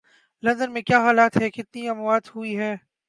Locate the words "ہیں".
1.37-1.49, 2.57-2.75